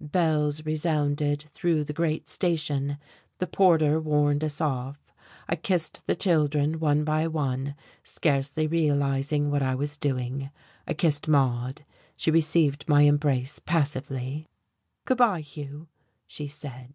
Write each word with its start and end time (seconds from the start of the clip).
Bells 0.00 0.64
resounded 0.64 1.42
through 1.50 1.84
the 1.84 1.92
great 1.92 2.26
station. 2.26 2.96
The 3.36 3.46
porter 3.46 4.00
warned 4.00 4.42
us 4.42 4.58
off. 4.58 5.12
I 5.46 5.56
kissed 5.56 6.06
the 6.06 6.16
children 6.16 6.80
one 6.80 7.04
by 7.04 7.28
one, 7.28 7.74
scarcely 8.02 8.66
realizing 8.66 9.50
what 9.50 9.62
I 9.62 9.74
was 9.74 9.98
doing. 9.98 10.48
I 10.88 10.94
kissed 10.94 11.28
Maude. 11.28 11.84
She 12.16 12.30
received 12.30 12.88
my 12.88 13.02
embrace 13.02 13.58
passively. 13.62 14.48
"Good 15.04 15.18
bye, 15.18 15.42
Hugh," 15.42 15.88
she 16.26 16.48
said. 16.48 16.94